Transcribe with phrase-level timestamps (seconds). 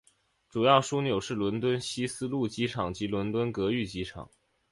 [0.49, 4.27] 主要枢纽是伦敦希斯路机场及伦敦格域机场。